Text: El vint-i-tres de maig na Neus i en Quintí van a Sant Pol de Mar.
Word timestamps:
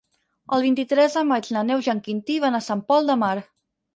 El 0.55 0.63
vint-i-tres 0.67 1.17
de 1.17 1.23
maig 1.33 1.49
na 1.57 1.61
Neus 1.67 1.89
i 1.89 1.93
en 1.95 2.01
Quintí 2.09 2.37
van 2.45 2.59
a 2.61 2.65
Sant 2.69 2.81
Pol 2.91 3.13
de 3.13 3.21
Mar. 3.25 3.35